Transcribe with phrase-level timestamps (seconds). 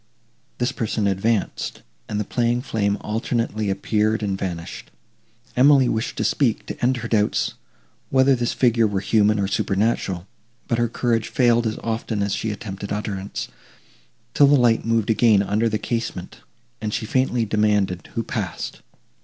[0.57, 4.89] This person advanced, and the playing flame alternately appeared and vanished.
[5.55, 7.53] Emily wished to speak, to end her doubts,
[8.09, 10.25] whether this figure were human or supernatural;
[10.67, 13.49] but her courage failed as often as she attempted utterance,
[14.33, 16.39] till the light moved again under the casement,
[16.81, 18.81] and she faintly demanded, who passed.